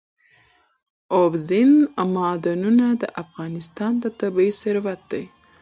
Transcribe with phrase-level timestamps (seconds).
[1.15, 1.71] اوبزین
[2.15, 5.23] معدنونه د افغانستان طبعي ثروت دی.